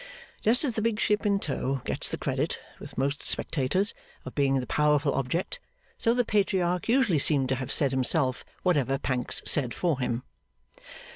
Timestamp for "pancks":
8.97-9.43